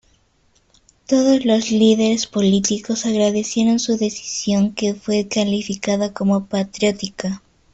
Todos 1.05 1.45
los 1.45 1.69
líderes 1.69 2.25
políticos 2.25 3.05
agradecieron 3.05 3.77
su 3.77 3.97
decisión 3.97 4.73
que 4.73 4.95
fue 4.95 5.27
calificada 5.27 6.11
como 6.11 6.45
"patriótica". 6.47 7.43